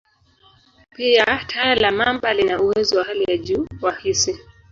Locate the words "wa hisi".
3.81-4.39